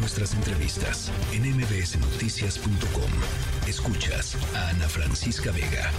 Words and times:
nuestras 0.00 0.34
entrevistas 0.34 1.12
en 1.32 1.42
mbsnoticias.com. 1.42 3.10
Escuchas 3.68 4.36
a 4.56 4.70
Ana 4.70 4.88
Francisca 4.88 5.52
Vega. 5.52 5.90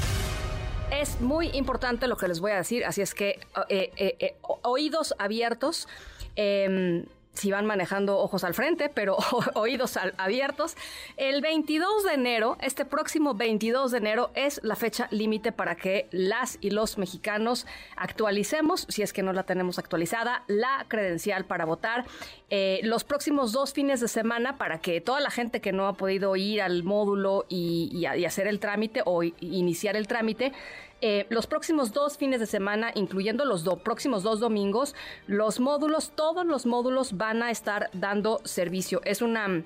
Es 0.91 1.21
muy 1.21 1.49
importante 1.53 2.07
lo 2.07 2.17
que 2.17 2.27
les 2.27 2.39
voy 2.39 2.51
a 2.51 2.57
decir, 2.57 2.83
así 2.83 3.01
es 3.01 3.13
que 3.13 3.39
eh, 3.69 3.91
eh, 3.95 4.15
eh, 4.19 4.35
oídos 4.63 5.13
abiertos. 5.19 5.87
Si 7.33 7.49
van 7.49 7.65
manejando 7.65 8.19
ojos 8.19 8.43
al 8.43 8.53
frente, 8.53 8.89
pero 8.89 9.17
oídos 9.55 9.97
abiertos. 10.17 10.75
El 11.17 11.41
22 11.41 12.03
de 12.03 12.13
enero, 12.13 12.57
este 12.61 12.85
próximo 12.85 13.33
22 13.33 13.91
de 13.91 13.97
enero, 13.97 14.31
es 14.35 14.59
la 14.63 14.75
fecha 14.75 15.07
límite 15.11 15.51
para 15.51 15.75
que 15.75 16.07
las 16.11 16.57
y 16.61 16.71
los 16.71 16.97
mexicanos 16.97 17.65
actualicemos, 17.95 18.85
si 18.89 19.01
es 19.01 19.13
que 19.13 19.23
no 19.23 19.31
la 19.33 19.43
tenemos 19.43 19.79
actualizada, 19.79 20.43
la 20.47 20.85
credencial 20.87 21.45
para 21.45 21.65
votar. 21.65 22.05
Eh, 22.49 22.81
los 22.83 23.05
próximos 23.05 23.53
dos 23.53 23.71
fines 23.71 24.01
de 24.01 24.09
semana 24.09 24.57
para 24.57 24.79
que 24.79 24.99
toda 24.99 25.21
la 25.21 25.31
gente 25.31 25.61
que 25.61 25.71
no 25.71 25.87
ha 25.87 25.93
podido 25.93 26.35
ir 26.35 26.61
al 26.61 26.83
módulo 26.83 27.45
y, 27.47 28.05
hacer 28.25 28.47
el 28.47 28.59
trámite 28.59 29.01
o 29.05 29.23
iniciar 29.23 29.95
el 29.95 30.07
trámite, 30.07 30.51
eh, 31.01 31.25
los 31.29 31.47
próximos 31.47 31.93
dos 31.93 32.17
fines 32.17 32.39
de 32.39 32.45
semana, 32.45 32.91
incluyendo 32.93 33.43
los 33.45 33.63
próximos 33.83 34.21
dos 34.23 34.39
domingos, 34.39 34.95
los 35.25 35.59
módulos, 35.59 36.11
todos 36.15 36.45
los 36.45 36.65
módulos 36.65 37.17
van 37.17 37.41
a 37.41 37.49
estar 37.49 37.89
dando 37.93 38.39
servicio. 38.43 39.01
Es 39.03 39.21
una 39.21 39.63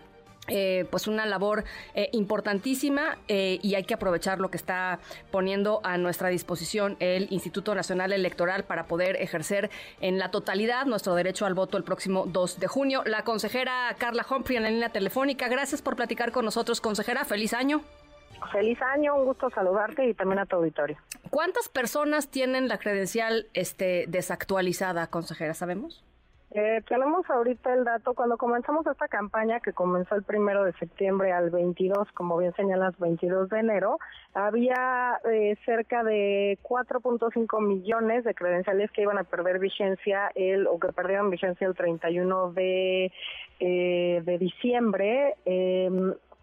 eh, 0.47 0.85
pues 0.91 1.07
una 1.07 1.25
labor 1.25 1.63
eh, 1.95 2.09
importantísima 2.11 3.17
y 3.27 3.73
hay 3.73 3.83
que 3.83 3.95
aprovechar 3.95 4.39
lo 4.39 4.51
que 4.51 4.57
está 4.57 4.99
poniendo 5.31 5.81
a 5.83 5.97
nuestra 5.97 6.29
disposición 6.29 6.97
el 6.99 7.25
Instituto 7.31 7.73
Nacional 7.73 8.13
Electoral 8.13 8.63
para 8.63 8.85
poder 8.85 9.15
ejercer 9.15 9.71
en 10.01 10.19
la 10.19 10.29
totalidad 10.29 10.85
nuestro 10.85 11.15
derecho 11.15 11.47
al 11.47 11.55
voto 11.55 11.77
el 11.77 11.83
próximo 11.83 12.27
2 12.27 12.59
de 12.59 12.67
junio. 12.67 13.01
La 13.07 13.23
consejera 13.23 13.95
Carla 13.97 14.23
Humphrey 14.29 14.57
en 14.57 14.63
la 14.63 14.69
línea 14.69 14.89
telefónica, 14.89 15.47
gracias 15.47 15.81
por 15.81 15.95
platicar 15.95 16.31
con 16.31 16.45
nosotros, 16.45 16.79
consejera, 16.79 17.25
feliz 17.25 17.53
año. 17.53 17.81
Feliz 18.51 18.81
año, 18.81 19.15
un 19.15 19.25
gusto 19.25 19.49
saludarte 19.49 20.07
y 20.07 20.13
también 20.13 20.39
a 20.39 20.45
tu 20.45 20.57
auditorio. 20.57 20.97
¿Cuántas 21.29 21.69
personas 21.69 22.29
tienen 22.29 22.67
la 22.67 22.77
credencial 22.77 23.47
este, 23.53 24.05
desactualizada, 24.07 25.07
consejera? 25.07 25.53
¿Sabemos? 25.53 26.03
Eh, 26.57 26.81
tenemos 26.87 27.29
ahorita 27.29 27.73
el 27.73 27.83
dato, 27.83 28.13
cuando 28.13 28.37
comenzamos 28.37 28.87
esta 28.87 29.09
campaña 29.09 29.59
que 29.59 29.73
comenzó 29.73 30.15
el 30.15 30.23
primero 30.23 30.63
de 30.63 30.71
septiembre 30.73 31.33
al 31.33 31.49
22, 31.49 32.09
como 32.13 32.37
bien 32.37 32.53
señalas, 32.53 32.97
22 32.97 33.49
de 33.49 33.59
enero, 33.59 33.99
había 34.33 35.19
eh, 35.29 35.57
cerca 35.65 36.05
de 36.05 36.57
4.5 36.63 37.61
millones 37.61 38.23
de 38.23 38.33
credenciales 38.33 38.89
que 38.91 39.01
iban 39.01 39.17
a 39.17 39.25
perder 39.25 39.59
vigencia 39.59 40.31
el 40.33 40.67
o 40.67 40.79
que 40.79 40.93
perdieron 40.93 41.29
vigencia 41.29 41.67
el 41.67 41.75
31 41.75 42.53
de, 42.53 43.11
eh, 43.59 44.21
de 44.23 44.37
diciembre. 44.37 45.35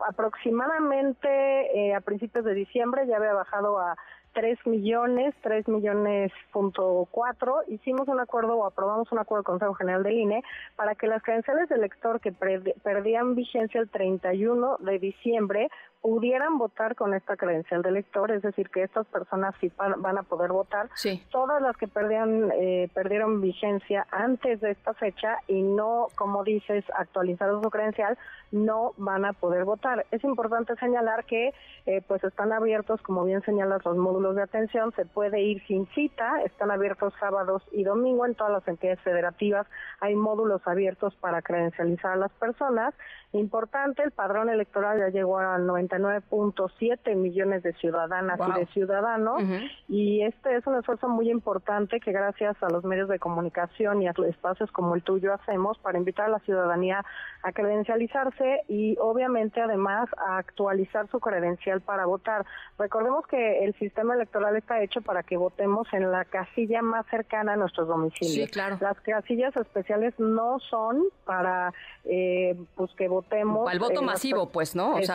Aproximadamente 0.09 1.29
eh, 1.29 1.95
a 1.95 2.01
principios 2.01 2.45
de 2.45 2.55
diciembre 2.55 3.07
ya 3.07 3.17
había 3.17 3.35
bajado 3.35 3.79
a 3.79 3.97
3 4.33 4.67
millones, 4.67 5.35
3 5.43 5.69
millones 5.69 6.33
punto 6.53 7.07
cuatro, 7.11 7.61
hicimos 7.69 8.09
un 8.09 8.21
acuerdo 8.21 8.57
o 8.57 8.67
aprobamos 8.67 9.13
un 9.13 9.19
acuerdo 9.19 9.45
con 9.45 9.55
el 9.55 9.61
Consejo 9.61 9.75
General 9.75 10.03
del 10.03 10.19
INE 10.19 10.43
para 10.77 10.95
que 10.95 11.07
las 11.07 11.23
credenciales 11.23 11.69
del 11.69 11.83
lector 11.83 12.21
que 12.21 12.33
perdían 12.33 13.35
vigencia 13.35 13.81
el 13.81 13.91
31 13.91 14.79
de 14.81 14.99
diciembre 14.99 15.69
pudieran 16.03 16.59
votar 16.59 16.97
con 16.97 17.15
esta 17.15 17.37
credencial 17.37 17.83
de 17.83 17.91
elector, 17.91 18.33
es 18.33 18.43
decir, 18.43 18.69
que 18.71 18.83
estas 18.83 19.07
personas 19.07 19.55
sí 19.61 19.71
van 19.79 20.19
a 20.19 20.25
poder 20.25 20.51
votar. 20.51 20.91
Sí. 20.95 21.23
Todas 21.31 21.63
las 21.63 21.77
que 21.77 21.87
perdían, 21.87 22.51
eh, 22.55 22.91
perdieron 22.93 23.41
vigencia 23.41 24.05
antes 24.11 24.61
de 24.61 24.73
esta 24.73 24.95
fecha 24.95 25.39
y 25.47 25.63
no, 25.63 26.09
como 26.17 26.43
dices, 26.43 26.85
actualizaron 26.99 27.63
su 27.63 27.71
credencial, 27.71 28.19
no 28.51 28.95
van 28.97 29.25
a 29.25 29.33
poder 29.33 29.65
votar. 29.65 30.05
Es 30.11 30.25
importante 30.25 30.75
señalar 30.77 31.25
que 31.25 31.55
eh, 31.87 32.03
pues 32.07 32.23
están 32.25 32.53
abiertos, 32.53 33.01
como 33.03 33.25
bien 33.25 33.43
señalas, 33.43 33.85
los 33.85 33.97
módulos 33.97 34.35
de 34.35 34.43
atención, 34.43 34.93
se 34.97 35.07
puede 35.07 35.41
ir 35.41 35.65
sin 35.69 35.87
cita, 35.95 36.43
están 36.43 36.73
abiertos 36.73 37.15
sábados 37.21 37.63
y 37.71 37.85
domingo 37.85 38.27
en 38.27 38.35
todas 38.35 38.53
las 38.53 38.67
entidades 38.67 39.01
federativas, 39.01 39.69
hay 40.01 40.17
módulos 40.17 40.63
abiertos 40.67 41.15
para 41.17 41.43
credencializar 41.43 42.13
a 42.13 42.17
las 42.17 42.33
personas. 42.33 42.93
Importante, 43.33 44.03
el 44.03 44.11
padrón 44.11 44.51
electoral 44.51 44.99
ya 44.99 45.09
llegó 45.09 45.39
al 45.39 45.65
90 45.67 45.92
9.7 45.99 47.15
millones 47.15 47.63
de 47.63 47.73
ciudadanas 47.75 48.39
y 48.49 48.61
de 48.61 48.67
ciudadanos 48.67 49.43
y 49.89 50.23
este 50.23 50.57
es 50.57 50.67
un 50.67 50.77
esfuerzo 50.77 51.09
muy 51.09 51.31
importante 51.31 52.01
que 52.01 52.13
gracias 52.13 52.57
a 52.63 52.69
los 52.71 52.85
medios 52.85 53.09
de 53.09 53.19
comunicación 53.19 54.03
y 54.03 54.09
a 54.09 54.15
espacios 54.29 54.71
como 54.73 54.95
el 54.95 55.03
tuyo 55.03 55.33
hacemos 55.33 55.79
para 55.79 55.99
invitar 55.99 56.27
a 56.27 56.31
la 56.31 56.39
ciudadanía 56.41 57.05
a 57.43 57.53
credencializarse 57.53 58.63
y 58.69 58.97
obviamente 59.01 59.61
además 59.61 60.09
a 60.17 60.39
actualizar 60.39 61.09
su 61.11 61.21
credencial 61.21 61.81
para 61.81 62.07
votar. 62.07 62.45
Recordemos 62.79 63.27
que 63.27 63.65
el 63.65 63.75
sistema 63.79 64.15
electoral 64.15 64.57
está 64.57 64.83
hecho 64.83 65.03
para 65.03 65.23
que 65.23 65.37
votemos 65.37 65.87
en 65.93 66.11
la 66.11 66.25
casilla 66.25 66.83
más 66.83 67.07
cercana 67.07 67.55
a 67.55 67.57
nuestros 67.57 67.89
domicilios. 67.89 68.35
Sí, 68.35 68.53
claro. 68.53 68.79
Las 68.81 69.01
casillas 69.01 69.57
especiales 69.57 70.15
no 70.19 70.59
son 70.61 71.03
para 71.25 71.73
eh, 72.05 72.57
pues 72.77 72.91
que 72.97 73.09
votemos. 73.09 73.69
Al 73.69 73.79
voto 73.79 74.03
masivo, 74.03 74.51
pues, 74.51 74.75
¿no? 74.75 74.91
O 74.91 74.93
pues, 74.95 75.11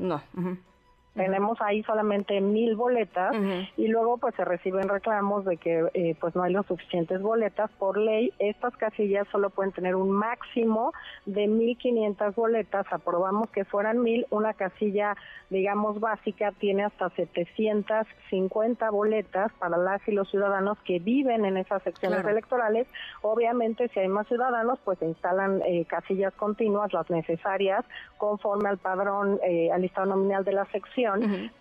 Exacto. 0.00 0.40
No. 0.40 0.69
Tenemos 1.14 1.60
ahí 1.60 1.82
solamente 1.82 2.40
mil 2.40 2.76
boletas 2.76 3.34
y 3.76 3.88
luego 3.88 4.18
pues 4.18 4.32
se 4.36 4.44
reciben 4.44 4.88
reclamos 4.88 5.44
de 5.44 5.56
que 5.56 5.88
eh, 5.92 6.14
pues 6.20 6.36
no 6.36 6.44
hay 6.44 6.52
las 6.52 6.66
suficientes 6.66 7.20
boletas. 7.20 7.68
Por 7.80 7.98
ley, 7.98 8.32
estas 8.38 8.76
casillas 8.76 9.26
solo 9.32 9.50
pueden 9.50 9.72
tener 9.72 9.96
un 9.96 10.12
máximo 10.12 10.92
de 11.26 11.48
1.500 11.48 12.34
boletas. 12.36 12.86
Aprobamos 12.92 13.50
que 13.50 13.64
fueran 13.64 14.00
mil. 14.00 14.24
Una 14.30 14.54
casilla, 14.54 15.16
digamos, 15.50 15.98
básica 15.98 16.52
tiene 16.52 16.84
hasta 16.84 17.10
750 17.10 18.90
boletas 18.90 19.50
para 19.58 19.78
las 19.78 20.06
y 20.06 20.12
los 20.12 20.30
ciudadanos 20.30 20.78
que 20.84 21.00
viven 21.00 21.44
en 21.44 21.56
esas 21.56 21.82
secciones 21.82 22.24
electorales. 22.24 22.86
Obviamente, 23.22 23.88
si 23.88 23.98
hay 23.98 24.08
más 24.08 24.28
ciudadanos, 24.28 24.78
pues 24.84 25.00
se 25.00 25.06
instalan 25.06 25.60
eh, 25.66 25.84
casillas 25.86 26.32
continuas, 26.34 26.92
las 26.92 27.10
necesarias, 27.10 27.84
conforme 28.16 28.68
al 28.68 28.78
padrón, 28.78 29.40
eh, 29.42 29.72
al 29.72 29.82
listado 29.82 30.06
nominal 30.06 30.44
de 30.44 30.52
la 30.52 30.66
sección 30.66 30.99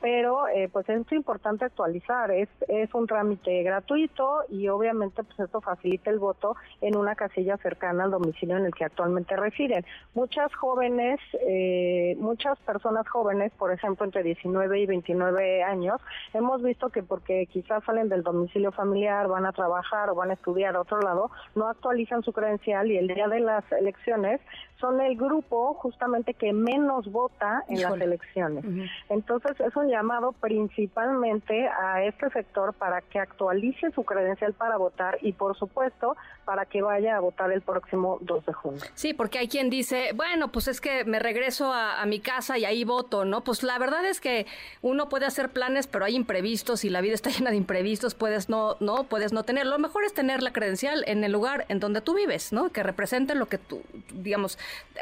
pero 0.02 0.48
eh, 0.48 0.70
pues 0.72 0.88
es 0.90 1.12
importante 1.12 1.66
actualizar, 1.66 2.32
es, 2.32 2.50
es 2.68 2.94
un 2.94 3.08
trámite 3.08 3.64
gratuito 3.64 4.44
y 4.50 4.68
obviamente 4.68 5.24
pues 5.24 5.40
esto 5.40 5.62
facilita 5.62 6.10
el 6.10 6.20
voto 6.20 6.56
en 6.82 6.96
una 6.96 7.16
casilla 7.16 7.58
cercana 7.58 8.04
al 8.04 8.12
domicilio 8.12 8.58
en 8.58 8.66
el 8.66 8.74
que 8.74 8.86
actualmente 8.86 9.36
residen. 9.36 9.86
Muchas 10.14 10.54
jóvenes, 10.56 11.20
eh, 11.48 12.16
muchas 12.20 12.58
personas 12.60 13.08
jóvenes, 13.08 13.52
por 13.58 13.72
ejemplo 13.72 14.06
entre 14.06 14.24
19 14.24 14.80
y 14.80 14.86
29 14.86 15.64
años, 15.64 16.02
hemos 16.34 16.62
visto 16.62 16.90
que 16.90 17.04
porque 17.04 17.46
quizás 17.48 17.84
salen 17.84 18.10
del 18.10 18.24
domicilio 18.24 18.72
familiar, 18.72 19.28
van 19.28 19.46
a 19.46 19.52
trabajar 19.52 20.10
o 20.10 20.16
van 20.16 20.32
a 20.32 20.34
estudiar 20.34 20.76
a 20.76 20.82
otro 20.82 21.02
lado, 21.02 21.32
no 21.56 21.68
actualizan 21.68 22.24
su 22.24 22.34
credencial 22.34 22.92
y 22.92 22.98
el 22.98 23.08
día 23.08 23.28
de 23.28 23.40
las 23.40 23.64
elecciones 23.72 24.42
son 24.80 25.02
el 25.02 25.16
grupo 25.18 25.74
justamente 25.76 26.34
que 26.34 26.54
menos 26.54 27.12
vota 27.12 27.64
en 27.68 27.82
las 27.82 28.00
elecciones. 28.00 28.64
Entonces 29.10 29.29
es 29.38 29.76
un 29.76 29.90
llamado 29.90 30.32
principalmente 30.34 31.68
a 31.68 32.04
este 32.04 32.30
sector 32.32 32.74
para 32.74 33.02
que 33.02 33.20
actualice 33.20 33.92
su 33.92 34.04
credencial 34.04 34.54
para 34.54 34.78
votar 34.78 35.20
y 35.22 35.34
por 35.34 35.58
supuesto 35.58 36.18
para 36.46 36.66
que 36.66 36.82
vaya 36.82 37.16
a 37.16 37.20
votar 37.20 37.52
el 37.52 37.62
próximo 37.62 38.18
2 38.22 38.46
de 38.48 38.54
junio. 38.54 38.82
Sí, 38.96 39.14
porque 39.14 39.38
hay 39.38 39.48
quien 39.48 39.70
dice, 39.70 40.12
bueno, 40.16 40.48
pues 40.52 40.68
es 40.68 40.82
que 40.82 41.06
me 41.06 41.20
regreso 41.20 41.72
a, 41.72 42.04
mi 42.08 42.20
casa 42.20 42.58
y 42.58 42.66
ahí 42.66 42.86
voto, 42.86 43.24
¿no? 43.24 43.44
Pues 43.44 43.62
la 43.62 43.78
verdad 43.78 44.04
es 44.06 44.20
que 44.20 44.48
uno 44.82 45.10
puede 45.10 45.28
hacer 45.28 45.50
planes, 45.50 45.86
pero 45.86 46.06
hay 46.06 46.16
imprevistos 46.16 46.86
y 46.86 46.90
la 46.90 47.02
vida 47.02 47.14
está 47.14 47.30
llena 47.38 47.52
de 47.52 47.58
imprevistos, 47.58 48.16
puedes 48.16 48.50
no, 48.50 48.78
no, 48.80 49.04
puedes 49.04 49.32
no 49.32 49.44
tener. 49.44 49.68
Lo 49.68 49.78
mejor 49.78 50.06
es 50.06 50.14
tener 50.14 50.42
la 50.42 50.52
credencial 50.52 51.04
en 51.06 51.24
el 51.24 51.32
lugar 51.32 51.66
en 51.70 51.80
donde 51.80 52.02
tú 52.02 52.16
vives, 52.16 52.52
¿no? 52.52 52.72
Que 52.72 52.82
represente 52.82 53.36
lo 53.36 53.46
que 53.46 53.60
tú, 53.60 53.84
digamos, 54.14 54.58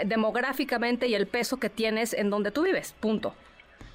demográficamente 0.06 1.08
y 1.08 1.16
el 1.16 1.28
peso 1.28 1.58
que 1.58 1.70
tienes 1.70 2.14
en 2.14 2.30
donde 2.30 2.52
tú 2.52 2.64
vives, 2.64 2.94
punto. 3.00 3.34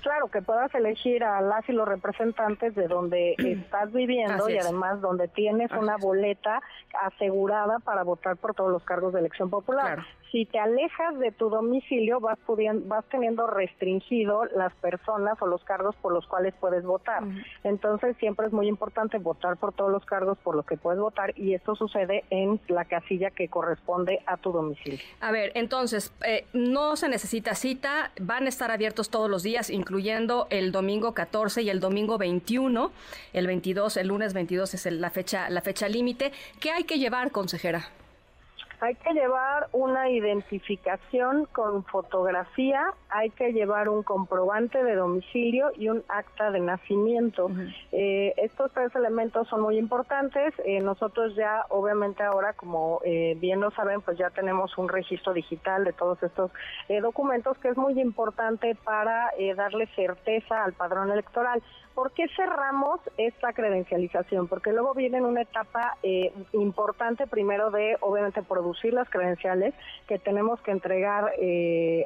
Claro, 0.02 0.28
que 0.28 0.42
puedas 0.42 0.74
elegir 0.74 1.22
a 1.22 1.40
las 1.40 1.68
y 1.68 1.72
los 1.72 1.86
representantes 1.86 2.74
de 2.74 2.88
donde 2.88 3.34
estás 3.38 3.92
viviendo 3.92 4.48
y 4.48 4.58
además 4.58 5.00
donde 5.00 5.28
tienes 5.28 5.70
una 5.72 5.96
boleta 5.96 6.60
asegurada 7.02 7.78
para 7.78 8.02
votar 8.02 8.36
por 8.36 8.54
todos 8.54 8.70
los 8.70 8.82
cargos 8.84 9.12
de 9.12 9.20
elección 9.20 9.48
popular. 9.48 10.04
Si 10.32 10.46
te 10.46 10.58
alejas 10.58 11.18
de 11.18 11.30
tu 11.30 11.50
domicilio 11.50 12.18
vas 12.18 12.38
pudiendo, 12.46 12.88
vas 12.88 13.04
teniendo 13.10 13.46
restringido 13.46 14.46
las 14.46 14.72
personas 14.76 15.34
o 15.42 15.46
los 15.46 15.62
cargos 15.64 15.94
por 15.96 16.14
los 16.14 16.26
cuales 16.26 16.54
puedes 16.58 16.84
votar. 16.84 17.22
Entonces 17.64 18.16
siempre 18.16 18.46
es 18.46 18.52
muy 18.52 18.66
importante 18.66 19.18
votar 19.18 19.58
por 19.58 19.74
todos 19.74 19.92
los 19.92 20.06
cargos 20.06 20.38
por 20.38 20.56
los 20.56 20.64
que 20.64 20.78
puedes 20.78 20.98
votar 20.98 21.38
y 21.38 21.52
esto 21.52 21.76
sucede 21.76 22.24
en 22.30 22.58
la 22.68 22.86
casilla 22.86 23.30
que 23.30 23.48
corresponde 23.48 24.20
a 24.26 24.38
tu 24.38 24.52
domicilio. 24.52 24.98
A 25.20 25.32
ver, 25.32 25.52
entonces 25.54 26.14
eh, 26.26 26.46
no 26.54 26.96
se 26.96 27.10
necesita 27.10 27.54
cita, 27.54 28.10
van 28.18 28.46
a 28.46 28.48
estar 28.48 28.70
abiertos 28.70 29.10
todos 29.10 29.28
los 29.28 29.42
días, 29.42 29.68
incluyendo 29.92 30.46
el 30.48 30.72
domingo 30.72 31.12
14 31.12 31.60
y 31.60 31.68
el 31.68 31.78
domingo 31.78 32.16
21, 32.16 32.90
el 33.34 33.46
22, 33.46 33.98
el 33.98 34.08
lunes 34.08 34.32
22 34.32 34.72
es 34.72 34.86
la 34.86 35.10
fecha 35.10 35.50
la 35.50 35.60
fecha 35.60 35.86
límite. 35.86 36.32
¿Qué 36.60 36.70
hay 36.70 36.84
que 36.84 36.98
llevar, 36.98 37.30
consejera? 37.30 37.90
Hay 38.82 38.96
que 38.96 39.12
llevar 39.12 39.68
una 39.70 40.10
identificación 40.10 41.46
con 41.52 41.84
fotografía, 41.84 42.92
hay 43.10 43.30
que 43.30 43.52
llevar 43.52 43.88
un 43.88 44.02
comprobante 44.02 44.82
de 44.82 44.96
domicilio 44.96 45.70
y 45.76 45.88
un 45.88 46.02
acta 46.08 46.50
de 46.50 46.58
nacimiento. 46.58 47.48
Eh, 47.92 48.34
estos 48.38 48.72
tres 48.72 48.92
elementos 48.96 49.46
son 49.46 49.60
muy 49.60 49.78
importantes. 49.78 50.52
Eh, 50.64 50.80
nosotros 50.80 51.36
ya, 51.36 51.64
obviamente 51.68 52.24
ahora, 52.24 52.54
como 52.54 53.00
eh, 53.04 53.36
bien 53.38 53.60
lo 53.60 53.70
saben, 53.70 54.00
pues 54.00 54.18
ya 54.18 54.30
tenemos 54.30 54.76
un 54.76 54.88
registro 54.88 55.32
digital 55.32 55.84
de 55.84 55.92
todos 55.92 56.20
estos 56.20 56.50
documentos 57.00 57.56
que 57.58 57.68
es 57.68 57.76
muy 57.76 58.00
importante 58.00 58.74
para 58.82 59.30
darle 59.56 59.86
certeza 59.94 60.64
al 60.64 60.72
padrón 60.72 61.12
electoral. 61.12 61.62
¿Por 61.94 62.12
qué 62.12 62.26
cerramos 62.34 63.00
esta 63.18 63.52
credencialización? 63.52 64.48
Porque 64.48 64.72
luego 64.72 64.94
viene 64.94 65.20
una 65.20 65.42
etapa 65.42 65.96
importante 66.52 67.26
primero 67.26 67.70
de, 67.70 67.96
obviamente, 68.00 68.42
producir 68.42 68.71
las 68.90 69.08
credenciales 69.08 69.74
que 70.06 70.18
tenemos 70.18 70.60
que 70.60 70.70
entregar 70.70 71.32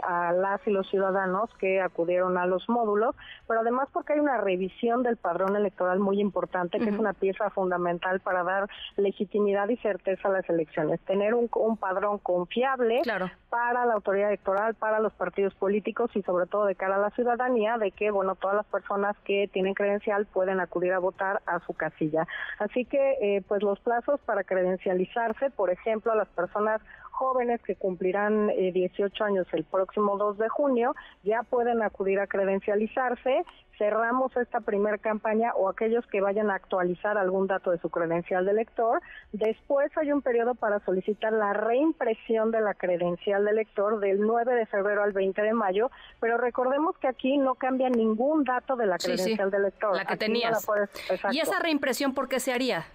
a 0.02 0.32
las 0.32 0.66
y 0.66 0.70
los 0.70 0.88
ciudadanos 0.88 1.50
que 1.58 1.80
acudieron 1.80 2.38
a 2.38 2.46
los 2.46 2.68
módulos, 2.68 3.14
pero 3.46 3.60
además 3.60 3.88
porque 3.92 4.14
hay 4.14 4.20
una 4.20 4.38
revisión 4.38 5.02
del 5.02 5.16
padrón 5.16 5.56
electoral 5.56 5.98
muy 5.98 6.20
importante, 6.20 6.78
que 6.78 6.90
es 6.90 6.98
una 6.98 7.12
pieza 7.12 7.50
fundamental 7.50 8.20
para 8.20 8.42
dar 8.42 8.68
legitimidad 8.96 9.68
y 9.68 9.76
certeza 9.78 10.28
a 10.28 10.32
las 10.32 10.48
elecciones. 10.48 11.00
Tener 11.00 11.34
un, 11.34 11.48
padrón 11.76 12.18
confiable 12.18 13.02
para 13.50 13.84
la 13.86 13.94
autoridad 13.94 14.28
electoral, 14.28 14.74
para 14.74 15.00
los 15.00 15.12
partidos 15.12 15.54
políticos 15.54 16.10
y 16.14 16.22
sobre 16.22 16.46
todo 16.46 16.66
de 16.66 16.74
cara 16.74 16.96
a 16.96 16.98
la 16.98 17.10
ciudadanía, 17.10 17.76
de 17.78 17.90
que, 17.90 18.10
bueno, 18.10 18.34
todas 18.34 18.56
las 18.56 18.66
personas 18.66 19.16
que 19.24 19.48
tienen 19.52 19.74
credencial 19.74 20.26
pueden 20.26 20.60
acudir 20.60 20.92
a 20.92 20.98
votar 20.98 21.42
a 21.46 21.60
su 21.60 21.74
casilla. 21.74 22.26
Así 22.58 22.84
que, 22.84 23.16
eh, 23.20 23.42
pues 23.46 23.62
los 23.62 23.78
plazos 23.80 24.20
para 24.20 24.44
credencializarse, 24.44 25.50
por 25.50 25.70
ejemplo, 25.70 26.12
a 26.12 26.16
las 26.16 26.28
personas 26.28 26.45
jóvenes 27.16 27.62
que 27.62 27.76
cumplirán 27.76 28.48
18 28.48 29.06
eh, 29.06 29.26
años 29.26 29.46
el 29.52 29.64
próximo 29.64 30.18
2 30.18 30.38
de 30.38 30.48
junio 30.48 30.94
ya 31.24 31.42
pueden 31.42 31.82
acudir 31.82 32.20
a 32.20 32.26
credencializarse. 32.26 33.42
Cerramos 33.78 34.34
esta 34.36 34.60
primera 34.60 34.96
campaña 34.96 35.52
o 35.54 35.68
aquellos 35.68 36.06
que 36.06 36.20
vayan 36.20 36.50
a 36.50 36.54
actualizar 36.54 37.18
algún 37.18 37.46
dato 37.46 37.70
de 37.70 37.78
su 37.78 37.90
credencial 37.90 38.44
de 38.46 38.54
lector. 38.54 39.02
Después 39.32 39.90
hay 39.96 40.12
un 40.12 40.22
periodo 40.22 40.54
para 40.54 40.80
solicitar 40.80 41.32
la 41.32 41.52
reimpresión 41.52 42.50
de 42.50 42.60
la 42.60 42.74
credencial 42.74 43.44
de 43.44 43.52
lector 43.52 44.00
del 44.00 44.20
9 44.20 44.54
de 44.54 44.66
febrero 44.66 45.02
al 45.02 45.12
20 45.12 45.42
de 45.42 45.52
mayo, 45.52 45.90
pero 46.20 46.38
recordemos 46.38 46.96
que 46.98 47.08
aquí 47.08 47.36
no 47.36 47.54
cambia 47.54 47.90
ningún 47.90 48.44
dato 48.44 48.76
de 48.76 48.86
la 48.86 48.96
credencial 48.96 49.50
de 49.50 49.58
lector. 49.58 49.96
La 49.96 50.06
que 50.06 50.16
tenías. 50.16 50.66
¿Y 51.32 51.40
esa 51.40 51.58
reimpresión 51.58 52.14
por 52.14 52.28
qué 52.28 52.40
se 52.40 52.52
haría? 52.52 52.86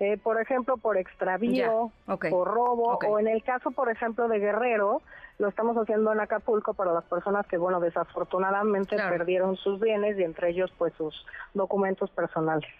Eh, 0.00 0.16
por 0.16 0.40
ejemplo, 0.40 0.76
por 0.76 0.96
extravío, 0.96 1.90
por 2.06 2.48
robo, 2.48 2.98
o 3.04 3.18
en 3.18 3.26
el 3.26 3.42
caso, 3.42 3.72
por 3.72 3.90
ejemplo, 3.90 4.28
de 4.28 4.38
Guerrero, 4.38 5.02
lo 5.38 5.48
estamos 5.48 5.76
haciendo 5.76 6.12
en 6.12 6.20
Acapulco 6.20 6.74
para 6.74 6.92
las 6.92 7.02
personas 7.04 7.46
que, 7.48 7.58
bueno, 7.58 7.80
desafortunadamente 7.80 8.94
perdieron 8.96 9.56
sus 9.56 9.80
bienes 9.80 10.16
y 10.16 10.22
entre 10.22 10.50
ellos, 10.50 10.72
pues, 10.78 10.92
sus 10.96 11.26
documentos 11.52 12.10
personales. 12.10 12.70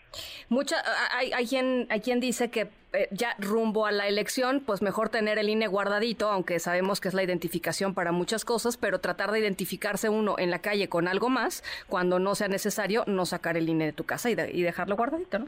Mucha, 0.48 0.76
hay, 1.12 1.32
hay, 1.32 1.46
quien, 1.48 1.88
hay 1.90 2.00
quien 2.00 2.20
dice 2.20 2.52
que 2.52 2.70
eh, 2.92 3.08
ya 3.10 3.34
rumbo 3.40 3.86
a 3.86 3.90
la 3.90 4.06
elección, 4.06 4.62
pues 4.64 4.80
mejor 4.80 5.08
tener 5.08 5.38
el 5.38 5.48
INE 5.48 5.66
guardadito, 5.66 6.30
aunque 6.30 6.60
sabemos 6.60 7.00
que 7.00 7.08
es 7.08 7.14
la 7.14 7.24
identificación 7.24 7.94
para 7.94 8.12
muchas 8.12 8.44
cosas, 8.44 8.76
pero 8.76 9.00
tratar 9.00 9.32
de 9.32 9.40
identificarse 9.40 10.08
uno 10.08 10.36
en 10.38 10.52
la 10.52 10.60
calle 10.60 10.88
con 10.88 11.08
algo 11.08 11.30
más, 11.30 11.64
cuando 11.88 12.20
no 12.20 12.36
sea 12.36 12.46
necesario, 12.46 13.02
no 13.08 13.26
sacar 13.26 13.56
el 13.56 13.68
INE 13.68 13.86
de 13.86 13.92
tu 13.92 14.04
casa 14.04 14.30
y, 14.30 14.34
y 14.34 14.62
dejarlo 14.62 14.96
guardadito, 14.96 15.40
¿no? 15.40 15.46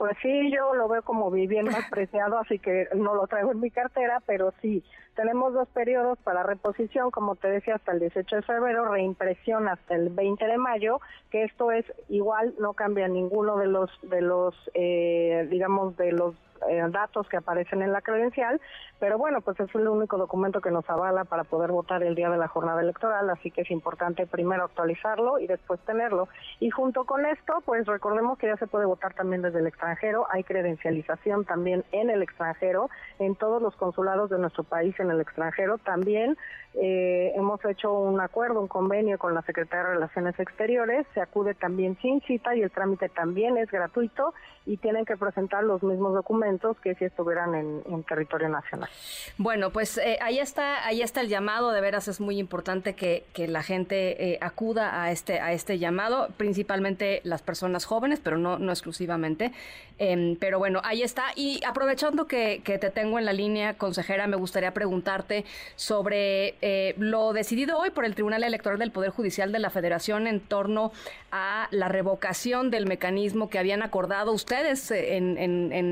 Pues 0.00 0.16
sí, 0.22 0.50
yo 0.50 0.74
lo 0.74 0.88
veo 0.88 1.02
como 1.02 1.30
bien 1.30 1.66
más 1.66 1.84
preciado, 1.90 2.38
así 2.38 2.58
que 2.58 2.88
no 2.94 3.14
lo 3.14 3.26
traigo 3.26 3.52
en 3.52 3.60
mi 3.60 3.70
cartera, 3.70 4.22
pero 4.24 4.54
sí, 4.62 4.82
tenemos 5.14 5.52
dos 5.52 5.68
periodos 5.68 6.18
para 6.20 6.42
reposición, 6.42 7.10
como 7.10 7.36
te 7.36 7.48
decía, 7.48 7.74
hasta 7.74 7.92
el 7.92 8.00
18 8.00 8.36
de 8.36 8.40
febrero, 8.40 8.86
reimpresión 8.86 9.68
hasta 9.68 9.96
el 9.96 10.08
20 10.08 10.42
de 10.46 10.56
mayo, 10.56 11.02
que 11.30 11.44
esto 11.44 11.70
es 11.70 11.84
igual, 12.08 12.54
no 12.58 12.72
cambia 12.72 13.08
ninguno 13.08 13.58
de 13.58 13.66
los, 13.66 13.90
de 14.00 14.22
los, 14.22 14.54
eh, 14.72 15.46
digamos, 15.50 15.94
de 15.98 16.12
los 16.12 16.34
eh, 16.70 16.82
datos 16.88 17.28
que 17.28 17.36
aparecen 17.36 17.82
en 17.82 17.92
la 17.92 18.00
credencial, 18.00 18.58
pero 19.00 19.16
bueno, 19.16 19.40
pues 19.40 19.58
es 19.58 19.74
el 19.74 19.88
único 19.88 20.18
documento 20.18 20.60
que 20.60 20.70
nos 20.70 20.88
avala 20.88 21.24
para 21.24 21.44
poder 21.44 21.72
votar 21.72 22.02
el 22.02 22.14
día 22.14 22.28
de 22.28 22.36
la 22.36 22.48
jornada 22.48 22.82
electoral, 22.82 23.30
así 23.30 23.50
que 23.50 23.62
es 23.62 23.70
importante 23.70 24.26
primero 24.26 24.64
actualizarlo 24.64 25.38
y 25.38 25.46
después 25.46 25.80
tenerlo. 25.80 26.28
Y 26.60 26.68
junto 26.68 27.04
con 27.04 27.24
esto, 27.24 27.62
pues 27.64 27.86
recordemos 27.86 28.38
que 28.38 28.48
ya 28.48 28.58
se 28.58 28.66
puede 28.66 28.84
votar 28.84 29.14
también 29.14 29.40
desde 29.40 29.60
el 29.60 29.66
extranjero, 29.66 30.26
hay 30.30 30.44
credencialización 30.44 31.46
también 31.46 31.82
en 31.92 32.10
el 32.10 32.22
extranjero, 32.22 32.90
en 33.18 33.34
todos 33.36 33.62
los 33.62 33.74
consulados 33.76 34.28
de 34.28 34.38
nuestro 34.38 34.64
país 34.64 34.94
en 35.00 35.10
el 35.10 35.20
extranjero 35.20 35.78
también. 35.78 36.36
Eh, 36.74 37.32
hemos 37.34 37.64
hecho 37.64 37.92
un 37.92 38.20
acuerdo, 38.20 38.60
un 38.60 38.68
convenio 38.68 39.18
con 39.18 39.34
la 39.34 39.42
Secretaría 39.42 39.84
de 39.84 39.94
Relaciones 39.94 40.38
Exteriores, 40.38 41.06
se 41.14 41.20
acude 41.20 41.54
también 41.54 41.96
sin 42.00 42.20
cita 42.20 42.54
y 42.54 42.62
el 42.62 42.70
trámite 42.70 43.08
también 43.08 43.56
es 43.56 43.70
gratuito 43.70 44.34
y 44.66 44.76
tienen 44.76 45.04
que 45.04 45.16
presentar 45.16 45.64
los 45.64 45.82
mismos 45.82 46.14
documentos 46.14 46.78
que 46.80 46.94
si 46.94 47.04
estuvieran 47.06 47.54
en, 47.54 48.04
territorio 48.04 48.48
nacional. 48.48 48.89
Bueno, 49.36 49.70
pues 49.70 49.96
eh, 49.96 50.18
ahí 50.20 50.38
está, 50.38 50.86
ahí 50.86 51.02
está 51.02 51.20
el 51.22 51.28
llamado. 51.28 51.70
De 51.72 51.80
veras 51.80 52.08
es 52.08 52.20
muy 52.20 52.38
importante 52.38 52.94
que, 52.94 53.24
la 53.48 53.62
gente 53.62 54.32
eh, 54.32 54.38
acuda 54.42 55.02
a 55.02 55.10
este, 55.12 55.40
a 55.40 55.52
este 55.52 55.78
llamado, 55.78 56.28
principalmente 56.36 57.22
las 57.24 57.40
personas 57.40 57.86
jóvenes, 57.86 58.20
pero 58.22 58.36
no, 58.36 58.58
no 58.58 58.70
exclusivamente. 58.70 59.52
Em, 59.98 60.36
pero 60.36 60.58
bueno, 60.58 60.80
ahí 60.84 61.02
está. 61.02 61.24
Y 61.36 61.60
aprovechando 61.66 62.26
que, 62.26 62.62
te 62.64 62.90
tengo 62.90 63.18
en 63.18 63.24
la 63.24 63.32
línea, 63.32 63.74
consejera, 63.74 64.26
me 64.26 64.36
gustaría 64.36 64.72
preguntarte 64.72 65.44
sobre 65.76 66.54
eh, 66.62 66.94
lo 66.98 67.32
decidido 67.32 67.78
hoy 67.78 67.90
por 67.90 68.04
el 68.04 68.14
Tribunal 68.14 68.42
Electoral 68.44 68.78
del 68.78 68.92
Poder 68.92 69.10
Judicial 69.10 69.52
de 69.52 69.58
la 69.58 69.68
Federación 69.70 70.26
en 70.26 70.40
torno 70.40 70.92
a 71.32 71.68
la 71.70 71.88
revocación 71.88 72.70
del 72.70 72.86
mecanismo 72.86 73.50
que 73.50 73.58
habían 73.58 73.82
acordado 73.82 74.32
ustedes 74.32 74.90
en 74.90 75.38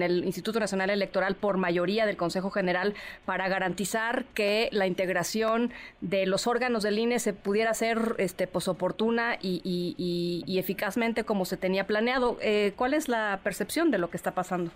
el 0.03 0.25
Instituto 0.25 0.59
Nacional 0.59 0.91
Electoral 0.91 1.37
por 1.37 1.59
mayoría 1.59 2.07
del 2.07 2.17
Consejo 2.17 2.51
General 2.51 2.88
para 3.25 3.49
garantizar 3.49 4.25
que 4.35 4.69
la 4.73 4.87
integración 4.87 5.71
de 6.01 6.27
los 6.27 6.47
órganos 6.47 6.83
del 6.83 6.99
INE 6.99 7.19
se 7.19 7.33
pudiera 7.33 7.71
hacer 7.71 8.15
este, 8.19 8.47
pues, 8.47 8.69
oportuna 8.69 9.39
y, 9.41 9.61
y, 9.65 10.59
eficazmente 10.59 11.25
como 11.25 11.45
se 11.45 11.57
tenía 11.57 11.87
planeado. 11.87 12.37
Eh, 12.41 12.73
¿Cuál 12.77 12.95
es 12.95 13.09
la 13.09 13.41
percepción 13.43 13.91
de 13.91 13.99
lo 13.99 14.11
que 14.11 14.17
está 14.17 14.33
pasando? 14.33 14.71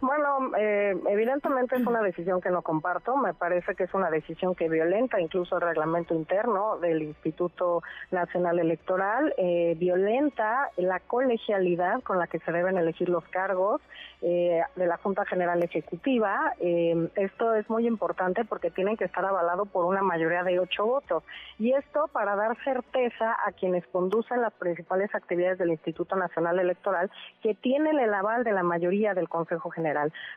Bueno, 0.00 0.52
eh, 0.56 0.96
evidentemente 1.08 1.74
es 1.74 1.84
una 1.84 2.00
decisión 2.00 2.40
que 2.40 2.50
no 2.50 2.62
comparto. 2.62 3.16
Me 3.16 3.34
parece 3.34 3.74
que 3.74 3.82
es 3.82 3.94
una 3.94 4.10
decisión 4.10 4.54
que 4.54 4.68
violenta 4.68 5.20
incluso 5.20 5.56
el 5.56 5.62
reglamento 5.62 6.14
interno 6.14 6.78
del 6.78 7.02
Instituto 7.02 7.82
Nacional 8.12 8.60
Electoral, 8.60 9.34
eh, 9.36 9.74
violenta 9.76 10.70
la 10.76 11.00
colegialidad 11.00 12.00
con 12.02 12.18
la 12.18 12.28
que 12.28 12.38
se 12.38 12.52
deben 12.52 12.78
elegir 12.78 13.08
los 13.08 13.24
cargos 13.24 13.80
eh, 14.22 14.62
de 14.76 14.86
la 14.86 14.98
Junta 14.98 15.24
General 15.24 15.60
Ejecutiva. 15.64 16.52
esto 16.60 17.54
es 17.54 17.68
muy 17.68 17.86
importante 17.86 18.44
porque 18.44 18.70
tienen 18.70 18.96
que 18.96 19.04
estar 19.04 19.24
avalado 19.24 19.66
por 19.66 19.84
una 19.84 20.02
mayoría 20.02 20.44
de 20.44 20.60
ocho 20.60 20.86
votos. 20.86 21.24
Y 21.58 21.72
esto 21.72 22.08
para 22.12 22.36
dar 22.36 22.56
certeza 22.62 23.36
a 23.44 23.50
quienes 23.50 23.84
conducen 23.88 24.42
las 24.42 24.52
principales 24.52 25.12
actividades 25.12 25.58
del 25.58 25.70
Instituto 25.70 26.14
Nacional 26.14 26.60
Electoral, 26.60 27.10
que 27.42 27.54
tienen 27.54 27.98
el 27.98 28.14
aval 28.14 28.44
de 28.44 28.52
la 28.52 28.62
mayoría 28.62 29.14
del 29.14 29.28
Consejo 29.28 29.70
General 29.70 29.87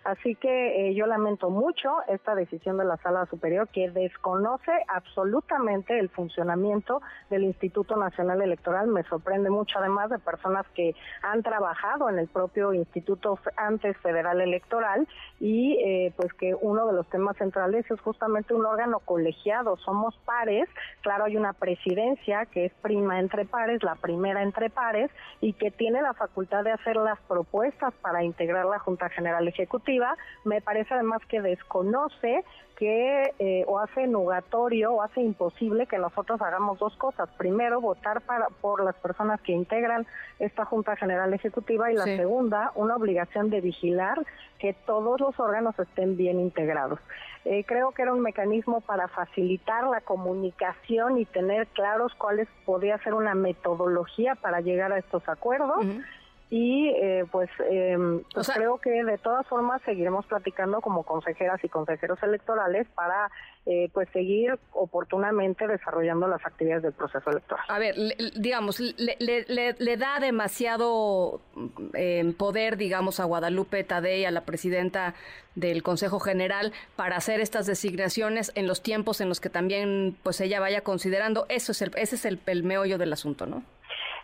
Así 0.03 0.35
que 0.35 0.89
eh, 0.89 0.93
yo 0.93 1.05
lamento 1.05 1.49
mucho 1.49 1.97
esta 2.07 2.35
decisión 2.35 2.77
de 2.77 2.85
la 2.85 2.97
Sala 2.97 3.25
Superior 3.25 3.67
que 3.67 3.89
desconoce 3.89 4.71
absolutamente 4.87 5.99
el 5.99 6.09
funcionamiento 6.09 7.01
del 7.29 7.43
Instituto 7.43 7.95
Nacional 7.95 8.41
Electoral. 8.41 8.87
Me 8.87 9.03
sorprende 9.03 9.49
mucho 9.49 9.79
además 9.79 10.09
de 10.09 10.19
personas 10.19 10.65
que 10.73 10.95
han 11.21 11.43
trabajado 11.43 12.09
en 12.09 12.19
el 12.19 12.27
propio 12.27 12.73
Instituto 12.73 13.39
antes 13.57 13.97
Federal 13.97 14.41
Electoral 14.41 15.07
y 15.39 15.77
eh, 15.83 16.13
pues 16.15 16.33
que 16.33 16.55
uno 16.59 16.87
de 16.87 16.93
los 16.93 17.07
temas 17.09 17.37
centrales 17.37 17.89
es 17.89 17.99
justamente 18.01 18.53
un 18.53 18.65
órgano 18.65 18.99
colegiado. 18.99 19.77
Somos 19.77 20.15
pares, 20.25 20.69
claro 21.01 21.25
hay 21.25 21.37
una 21.37 21.53
presidencia 21.53 22.45
que 22.45 22.65
es 22.65 22.73
prima 22.81 23.19
entre 23.19 23.45
pares, 23.45 23.83
la 23.83 23.95
primera 23.95 24.43
entre 24.43 24.69
pares 24.69 25.11
y 25.39 25.53
que 25.53 25.71
tiene 25.71 26.01
la 26.01 26.13
facultad 26.13 26.63
de 26.63 26.71
hacer 26.71 26.95
las 26.95 27.19
propuestas 27.21 27.93
para 28.01 28.23
integrar 28.23 28.65
la 28.65 28.79
Junta 28.79 29.09
General 29.09 29.40
Ejecutiva, 29.47 30.17
me 30.43 30.61
parece 30.61 30.93
además 30.93 31.21
que 31.27 31.41
desconoce 31.41 32.43
que 32.81 33.33
eh, 33.37 33.63
o 33.67 33.77
hace 33.77 34.07
nugatorio 34.07 34.93
o 34.93 35.03
hace 35.03 35.21
imposible 35.21 35.85
que 35.85 35.99
nosotros 35.99 36.41
hagamos 36.41 36.79
dos 36.79 36.95
cosas. 36.97 37.29
Primero, 37.37 37.79
votar 37.79 38.21
para, 38.21 38.47
por 38.49 38.83
las 38.83 38.95
personas 38.95 39.39
que 39.41 39.51
integran 39.51 40.07
esta 40.39 40.65
Junta 40.65 40.95
General 40.95 41.31
Ejecutiva 41.31 41.91
y 41.91 41.95
la 41.95 42.05
segunda, 42.05 42.71
una 42.73 42.95
obligación 42.95 43.51
de 43.51 43.61
vigilar 43.61 44.25
que 44.57 44.73
todos 44.73 45.21
los 45.21 45.39
órganos 45.39 45.77
estén 45.77 46.17
bien 46.17 46.39
integrados. 46.39 46.99
Eh, 47.45 47.63
creo 47.67 47.91
que 47.91 48.01
era 48.01 48.13
un 48.13 48.21
mecanismo 48.21 48.81
para 48.81 49.07
facilitar 49.07 49.85
la 49.85 50.01
comunicación 50.01 51.19
y 51.19 51.25
tener 51.25 51.67
claros 51.67 52.13
cuáles 52.15 52.47
podía 52.65 52.97
ser 52.99 53.13
una 53.13 53.35
metodología 53.35 54.33
para 54.33 54.59
llegar 54.61 54.91
a 54.91 54.97
estos 54.97 55.27
acuerdos 55.29 55.85
y 56.51 56.89
eh, 56.89 57.25
pues, 57.31 57.49
em, 57.69 58.23
pues 58.33 58.51
creo 58.53 58.77
que 58.77 59.05
de 59.05 59.17
todas 59.17 59.47
formas 59.47 59.81
seguiremos 59.85 60.25
platicando 60.25 60.81
como 60.81 61.03
consejeras 61.03 61.63
y 61.63 61.69
consejeros 61.69 62.21
electorales 62.23 62.87
para 62.93 63.31
eh, 63.65 63.89
pues 63.93 64.09
seguir 64.11 64.59
oportunamente 64.73 65.65
desarrollando 65.65 66.27
las 66.27 66.45
actividades 66.45 66.83
del 66.83 66.91
proceso 66.91 67.29
electoral. 67.29 67.63
A 67.69 67.79
ver, 67.79 67.95
digamos, 68.35 68.81
le, 68.81 69.15
le, 69.17 69.97
da 69.97 70.19
demasiado 70.19 71.39
eh, 71.93 72.33
poder, 72.37 72.75
digamos, 72.75 73.21
a 73.21 73.23
Guadalupe 73.23 73.85
Tadei, 73.85 74.25
a 74.25 74.31
la 74.31 74.41
presidenta 74.41 75.13
del 75.55 75.83
Consejo 75.83 76.19
General, 76.19 76.73
para 76.97 77.15
hacer 77.15 77.39
estas 77.39 77.65
designaciones 77.65 78.51
en 78.55 78.67
los 78.67 78.83
tiempos 78.83 79.21
en 79.21 79.29
los 79.29 79.39
que 79.39 79.49
también 79.49 80.17
pues 80.21 80.41
ella 80.41 80.59
vaya 80.59 80.81
considerando. 80.81 81.45
Eso 81.47 81.71
es 81.71 81.81
el, 81.81 81.91
ese 81.95 82.15
es 82.15 82.25
el, 82.25 82.41
el 82.45 82.63
meollo 82.63 82.97
del 82.97 83.13
asunto, 83.13 83.45
¿no? 83.45 83.63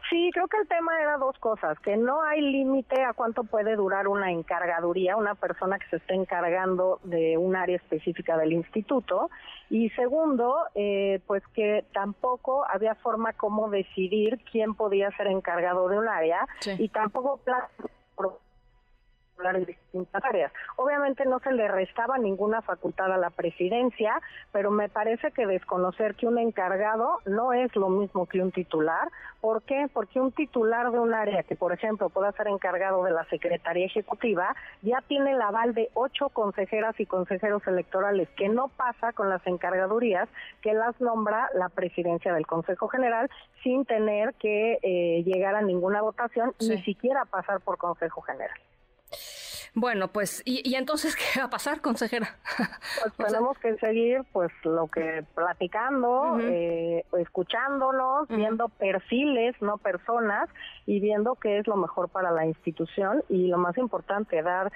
Sí, 0.09 0.29
creo 0.33 0.47
que 0.47 0.57
el 0.57 0.67
tema 0.67 1.01
era 1.01 1.17
dos 1.17 1.37
cosas, 1.39 1.77
que 1.79 1.97
no 1.97 2.21
hay 2.23 2.39
límite 2.41 3.03
a 3.03 3.13
cuánto 3.13 3.43
puede 3.43 3.75
durar 3.75 4.07
una 4.07 4.31
encargaduría, 4.31 5.17
una 5.17 5.35
persona 5.35 5.77
que 5.79 5.87
se 5.89 5.97
esté 5.97 6.13
encargando 6.13 6.99
de 7.03 7.37
un 7.37 7.55
área 7.55 7.75
específica 7.75 8.37
del 8.37 8.53
instituto, 8.53 9.29
y 9.69 9.89
segundo, 9.91 10.55
eh, 10.75 11.19
pues 11.27 11.43
que 11.53 11.83
tampoco 11.93 12.65
había 12.69 12.95
forma 12.95 13.33
como 13.33 13.69
decidir 13.69 14.39
quién 14.49 14.75
podía 14.75 15.11
ser 15.17 15.27
encargado 15.27 15.89
de 15.89 15.97
un 15.97 16.07
área 16.07 16.47
y 16.77 16.87
tampoco 16.89 17.41
en 19.55 19.65
distintas 19.65 20.23
áreas. 20.23 20.51
Obviamente 20.75 21.25
no 21.25 21.39
se 21.39 21.51
le 21.51 21.67
restaba 21.67 22.17
ninguna 22.17 22.61
facultad 22.61 23.11
a 23.11 23.17
la 23.17 23.29
presidencia, 23.29 24.19
pero 24.51 24.71
me 24.71 24.89
parece 24.89 25.31
que 25.31 25.45
desconocer 25.45 26.15
que 26.15 26.27
un 26.27 26.37
encargado 26.37 27.19
no 27.25 27.53
es 27.53 27.75
lo 27.75 27.89
mismo 27.89 28.25
que 28.25 28.41
un 28.41 28.51
titular. 28.51 29.09
¿Por 29.41 29.61
qué? 29.63 29.87
Porque 29.93 30.19
un 30.19 30.31
titular 30.31 30.91
de 30.91 30.99
un 30.99 31.13
área 31.13 31.43
que, 31.43 31.55
por 31.55 31.71
ejemplo, 31.71 32.09
pueda 32.09 32.31
ser 32.33 32.47
encargado 32.47 33.03
de 33.03 33.11
la 33.11 33.25
Secretaría 33.25 33.85
Ejecutiva, 33.85 34.55
ya 34.81 35.01
tiene 35.07 35.31
el 35.31 35.41
aval 35.41 35.73
de 35.73 35.89
ocho 35.93 36.29
consejeras 36.29 36.99
y 36.99 37.05
consejeros 37.05 37.65
electorales, 37.67 38.27
que 38.35 38.49
no 38.49 38.67
pasa 38.69 39.13
con 39.13 39.29
las 39.29 39.45
encargadurías 39.45 40.27
que 40.61 40.73
las 40.73 40.99
nombra 40.99 41.49
la 41.53 41.69
presidencia 41.69 42.33
del 42.33 42.45
Consejo 42.45 42.87
General 42.87 43.29
sin 43.63 43.85
tener 43.85 44.33
que 44.35 44.79
eh, 44.81 45.23
llegar 45.23 45.55
a 45.55 45.61
ninguna 45.61 46.01
votación, 46.01 46.53
ni 46.59 46.81
siquiera 46.83 47.25
pasar 47.25 47.61
por 47.61 47.77
Consejo 47.77 48.21
General. 48.21 48.57
Bueno, 49.79 50.07
pues, 50.07 50.41
¿y, 50.43 50.73
entonces 50.73 51.15
qué 51.33 51.39
va 51.39 51.45
a 51.45 51.49
pasar, 51.51 51.81
consejera? 51.81 52.35
Pues 52.99 53.13
tenemos 53.27 53.57
que 53.59 53.77
seguir, 53.77 54.23
pues, 54.31 54.51
lo 54.63 54.87
que 54.87 55.23
platicando, 55.35 56.39
eh, 56.41 57.05
escuchándonos, 57.19 58.27
viendo 58.27 58.69
perfiles, 58.69 59.55
no 59.61 59.77
personas, 59.77 60.49
y 60.87 60.99
viendo 60.99 61.35
qué 61.35 61.59
es 61.59 61.67
lo 61.67 61.75
mejor 61.75 62.09
para 62.09 62.31
la 62.31 62.47
institución 62.47 63.23
y 63.29 63.49
lo 63.49 63.59
más 63.59 63.77
importante, 63.77 64.41
dar 64.41 64.71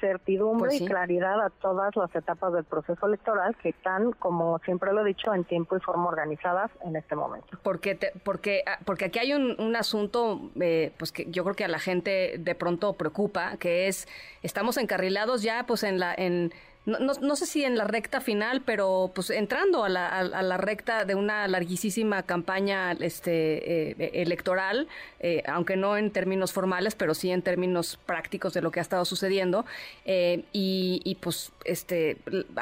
certidumbre 0.00 0.68
pues 0.68 0.80
y 0.80 0.86
claridad 0.86 1.40
a 1.40 1.50
todas 1.50 1.94
las 1.96 2.14
etapas 2.14 2.52
del 2.52 2.64
proceso 2.64 3.06
electoral 3.06 3.56
que 3.56 3.70
están, 3.70 4.12
como 4.12 4.58
siempre 4.60 4.92
lo 4.92 5.02
he 5.02 5.04
dicho, 5.04 5.32
en 5.34 5.44
tiempo 5.44 5.76
y 5.76 5.80
forma 5.80 6.08
organizadas 6.08 6.70
en 6.84 6.96
este 6.96 7.16
momento. 7.16 7.58
Porque 7.62 7.98
porque 8.24 8.62
ah, 8.66 8.78
porque 8.84 9.06
aquí 9.06 9.18
hay 9.18 9.32
un, 9.32 9.56
un 9.58 9.76
asunto, 9.76 10.50
eh, 10.60 10.92
pues 10.98 11.12
que 11.12 11.26
yo 11.30 11.44
creo 11.44 11.56
que 11.56 11.64
a 11.64 11.68
la 11.68 11.78
gente 11.78 12.36
de 12.38 12.54
pronto 12.54 12.94
preocupa, 12.94 13.56
que 13.58 13.88
es 13.88 14.08
estamos 14.42 14.76
encarrilados 14.76 15.42
ya 15.42 15.64
pues 15.66 15.82
en 15.82 15.98
la 15.98 16.14
en 16.14 16.52
no, 16.86 16.98
no, 16.98 17.36
sé 17.36 17.46
si 17.46 17.64
en 17.64 17.76
la 17.76 17.84
recta 17.84 18.20
final, 18.20 18.62
pero 18.64 19.10
pues 19.12 19.30
entrando 19.30 19.82
a 19.82 19.88
la, 19.88 20.06
a, 20.06 20.42
la 20.42 20.56
recta 20.56 21.04
de 21.04 21.16
una 21.16 21.48
larguísima 21.48 22.22
campaña 22.22 22.92
este, 22.92 23.90
eh, 23.90 24.10
electoral, 24.22 24.86
eh, 25.18 25.42
aunque 25.48 25.76
no 25.76 25.96
en 25.96 26.12
términos 26.12 26.52
formales, 26.52 26.94
pero 26.94 27.12
sí 27.14 27.32
en 27.32 27.42
términos 27.42 27.98
prácticos 28.06 28.54
de 28.54 28.62
lo 28.62 28.70
que 28.70 28.78
ha 28.78 28.82
estado 28.82 29.04
sucediendo. 29.04 29.66
Eh, 30.04 30.44
y, 30.52 31.02
y, 31.04 31.16
pues 31.16 31.50
este 31.64 32.18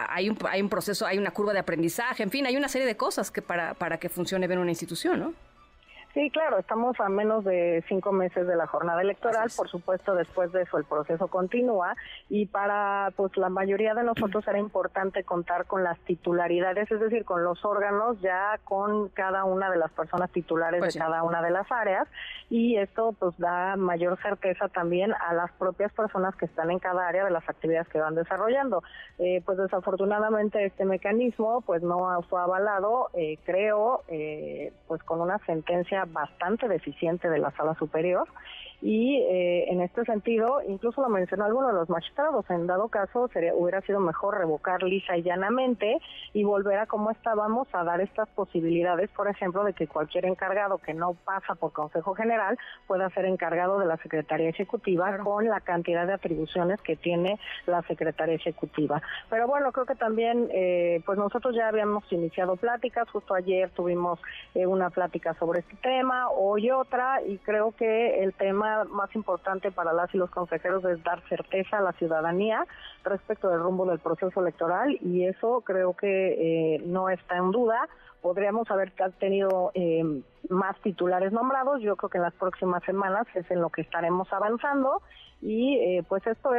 hay 0.08 0.30
un, 0.30 0.38
hay 0.48 0.62
un 0.62 0.70
proceso, 0.70 1.04
hay 1.06 1.18
una 1.18 1.30
curva 1.30 1.52
de 1.52 1.58
aprendizaje, 1.58 2.22
en 2.22 2.30
fin, 2.30 2.46
hay 2.46 2.56
una 2.56 2.68
serie 2.68 2.86
de 2.86 2.96
cosas 2.96 3.30
que 3.30 3.42
para, 3.42 3.74
para 3.74 3.98
que 3.98 4.08
funcione 4.08 4.46
bien 4.46 4.58
una 4.58 4.70
institución, 4.70 5.20
¿no? 5.20 5.34
Sí, 6.14 6.30
claro, 6.30 6.58
estamos 6.58 6.98
a 7.00 7.08
menos 7.08 7.44
de 7.44 7.82
cinco 7.88 8.12
meses 8.12 8.46
de 8.46 8.54
la 8.54 8.68
jornada 8.68 9.02
electoral, 9.02 9.50
por 9.56 9.68
supuesto 9.68 10.14
después 10.14 10.52
de 10.52 10.62
eso 10.62 10.78
el 10.78 10.84
proceso 10.84 11.26
continúa 11.26 11.96
y 12.28 12.46
para 12.46 13.12
pues 13.16 13.36
la 13.36 13.48
mayoría 13.48 13.94
de 13.94 14.04
nosotros 14.04 14.46
era 14.46 14.60
importante 14.60 15.24
contar 15.24 15.66
con 15.66 15.82
las 15.82 15.98
titularidades, 16.00 16.88
es 16.92 17.00
decir, 17.00 17.24
con 17.24 17.42
los 17.42 17.64
órganos 17.64 18.20
ya 18.20 18.60
con 18.62 19.08
cada 19.08 19.44
una 19.44 19.68
de 19.72 19.76
las 19.76 19.90
personas 19.90 20.30
titulares 20.30 20.78
pues 20.78 20.94
de 20.94 21.00
cada 21.00 21.24
una 21.24 21.42
de 21.42 21.50
las 21.50 21.70
áreas 21.72 22.06
y 22.48 22.76
esto 22.76 23.12
pues 23.18 23.36
da 23.36 23.74
mayor 23.74 24.16
certeza 24.22 24.68
también 24.68 25.12
a 25.14 25.34
las 25.34 25.50
propias 25.52 25.92
personas 25.92 26.36
que 26.36 26.44
están 26.44 26.70
en 26.70 26.78
cada 26.78 27.08
área 27.08 27.24
de 27.24 27.32
las 27.32 27.48
actividades 27.48 27.88
que 27.88 27.98
van 27.98 28.14
desarrollando. 28.14 28.84
Eh, 29.18 29.42
pues 29.44 29.58
desafortunadamente 29.58 30.64
este 30.64 30.84
mecanismo 30.84 31.62
pues 31.62 31.82
no 31.82 32.22
fue 32.28 32.40
avalado, 32.40 33.10
eh, 33.14 33.38
creo, 33.44 34.02
eh, 34.06 34.72
pues 34.86 35.02
con 35.02 35.20
una 35.20 35.38
sentencia 35.46 36.03
bastante 36.06 36.68
deficiente 36.68 37.28
de 37.28 37.38
la 37.38 37.50
sala 37.52 37.74
superior. 37.74 38.28
Y 38.84 39.16
eh, 39.30 39.72
en 39.72 39.80
este 39.80 40.04
sentido, 40.04 40.60
incluso 40.68 41.00
lo 41.00 41.08
mencionó 41.08 41.46
alguno 41.46 41.68
de 41.68 41.72
los 41.72 41.88
magistrados, 41.88 42.44
en 42.50 42.66
dado 42.66 42.88
caso 42.88 43.28
sería, 43.28 43.54
hubiera 43.54 43.80
sido 43.80 43.98
mejor 43.98 44.36
revocar 44.36 44.82
lisa 44.82 45.16
y 45.16 45.22
llanamente 45.22 45.96
y 46.34 46.44
volver 46.44 46.80
a 46.80 46.86
como 46.86 47.10
estábamos 47.10 47.66
a 47.72 47.82
dar 47.82 48.02
estas 48.02 48.28
posibilidades, 48.30 49.08
por 49.12 49.26
ejemplo, 49.26 49.64
de 49.64 49.72
que 49.72 49.86
cualquier 49.86 50.26
encargado 50.26 50.76
que 50.76 50.92
no 50.92 51.14
pasa 51.14 51.54
por 51.54 51.72
Consejo 51.72 52.14
General 52.14 52.58
pueda 52.86 53.08
ser 53.10 53.24
encargado 53.24 53.78
de 53.78 53.86
la 53.86 53.96
Secretaría 53.96 54.50
Ejecutiva 54.50 55.16
con 55.16 55.48
la 55.48 55.60
cantidad 55.60 56.06
de 56.06 56.12
atribuciones 56.12 56.78
que 56.82 56.96
tiene 56.96 57.38
la 57.66 57.80
Secretaría 57.82 58.34
Ejecutiva. 58.34 59.00
Pero 59.30 59.46
bueno, 59.46 59.72
creo 59.72 59.86
que 59.86 59.94
también, 59.94 60.48
eh, 60.52 61.02
pues 61.06 61.16
nosotros 61.16 61.54
ya 61.54 61.68
habíamos 61.68 62.04
iniciado 62.12 62.56
pláticas, 62.56 63.08
justo 63.08 63.34
ayer 63.34 63.70
tuvimos 63.70 64.20
eh, 64.54 64.66
una 64.66 64.90
plática 64.90 65.32
sobre 65.38 65.60
este 65.60 65.76
tema, 65.76 65.93
hoy 66.36 66.70
otra, 66.70 67.22
y 67.22 67.38
creo 67.38 67.72
que 67.72 68.22
el 68.22 68.32
tema 68.34 68.84
más 68.84 69.14
importante 69.14 69.70
para 69.70 69.92
las 69.92 70.14
y 70.14 70.18
los 70.18 70.30
consejeros 70.30 70.84
es 70.84 71.02
dar 71.02 71.20
certeza 71.28 71.78
a 71.78 71.82
la 71.82 71.92
ciudadanía 71.92 72.66
respecto 73.04 73.48
del 73.48 73.60
rumbo 73.60 73.86
del 73.86 73.98
proceso 73.98 74.40
electoral 74.40 74.98
y 75.00 75.24
eso 75.24 75.62
creo 75.64 75.94
que 75.94 76.76
eh, 76.76 76.82
no 76.84 77.08
está 77.10 77.36
en 77.36 77.50
duda. 77.50 77.88
Podríamos 78.22 78.70
haber 78.70 78.92
tenido 79.18 79.70
eh, 79.74 80.22
más 80.48 80.76
titulares 80.80 81.32
nombrados. 81.32 81.82
Yo 81.82 81.96
creo 81.96 82.10
que 82.10 82.18
en 82.18 82.24
las 82.24 82.34
próximas 82.34 82.82
semanas 82.84 83.26
es 83.34 83.50
en 83.50 83.60
lo 83.60 83.70
que 83.70 83.82
estaremos 83.82 84.32
avanzando 84.32 85.02
y 85.42 85.76
eh, 85.76 86.04
pues 86.08 86.26
esto 86.26 86.50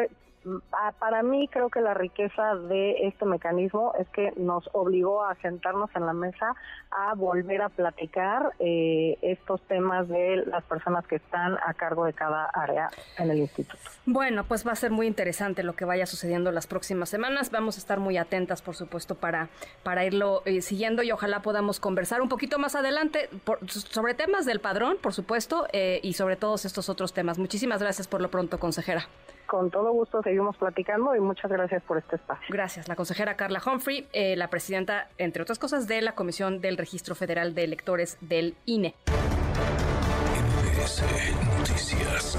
para 0.99 1.23
mí 1.23 1.47
creo 1.47 1.69
que 1.69 1.81
la 1.81 1.93
riqueza 1.93 2.55
de 2.55 3.07
este 3.07 3.25
mecanismo 3.25 3.93
es 3.99 4.07
que 4.09 4.31
nos 4.37 4.69
obligó 4.73 5.23
a 5.23 5.35
sentarnos 5.35 5.89
en 5.95 6.05
la 6.05 6.13
mesa 6.13 6.55
a 6.91 7.13
volver 7.15 7.61
a 7.61 7.69
platicar 7.69 8.53
eh, 8.59 9.17
estos 9.21 9.61
temas 9.63 10.07
de 10.07 10.43
las 10.45 10.63
personas 10.65 11.05
que 11.07 11.15
están 11.15 11.57
a 11.65 11.73
cargo 11.73 12.05
de 12.05 12.13
cada 12.13 12.45
área 12.45 12.89
en 13.17 13.31
el 13.31 13.39
instituto. 13.39 13.77
Bueno, 14.05 14.43
pues 14.43 14.65
va 14.65 14.71
a 14.71 14.75
ser 14.75 14.91
muy 14.91 15.07
interesante 15.07 15.63
lo 15.63 15.73
que 15.73 15.85
vaya 15.85 16.05
sucediendo 16.05 16.51
las 16.51 16.67
próximas 16.67 17.09
semanas. 17.09 17.51
Vamos 17.51 17.77
a 17.77 17.79
estar 17.79 17.99
muy 17.99 18.17
atentas, 18.17 18.61
por 18.61 18.75
supuesto, 18.75 19.15
para, 19.15 19.49
para 19.83 20.05
irlo 20.05 20.41
eh, 20.45 20.61
siguiendo 20.61 21.03
y 21.03 21.11
ojalá 21.11 21.41
podamos 21.41 21.79
conversar 21.79 22.21
un 22.21 22.29
poquito 22.29 22.59
más 22.59 22.75
adelante 22.75 23.29
sobre 23.69 24.13
temas 24.13 24.45
del 24.45 24.59
padrón, 24.59 24.97
por 25.01 25.13
supuesto, 25.13 25.67
eh, 25.73 25.99
y 26.03 26.13
sobre 26.13 26.35
todos 26.35 26.65
estos 26.65 26.89
otros 26.89 27.13
temas. 27.13 27.39
Muchísimas 27.39 27.81
gracias 27.81 28.07
por 28.07 28.21
lo 28.21 28.29
pronto, 28.29 28.59
consejera. 28.59 29.07
Con 29.45 29.69
todo 29.71 29.91
gusto 29.91 30.21
seguimos 30.23 30.57
platicando 30.57 31.15
y 31.15 31.19
muchas 31.19 31.51
gracias 31.51 31.83
por 31.83 31.97
este 31.97 32.15
espacio. 32.15 32.47
Gracias. 32.49 32.87
La 32.87 32.95
consejera 32.95 33.35
Carla 33.35 33.61
Humphrey, 33.65 34.07
eh, 34.13 34.35
la 34.35 34.49
presidenta, 34.49 35.09
entre 35.17 35.43
otras 35.43 35.59
cosas, 35.59 35.87
de 35.87 36.01
la 36.01 36.15
Comisión 36.15 36.61
del 36.61 36.77
Registro 36.77 37.15
Federal 37.15 37.53
de 37.53 37.63
Electores 37.63 38.17
del 38.21 38.55
INE. 38.65 38.95
NBC 40.85 41.01
Noticias. 41.59 42.37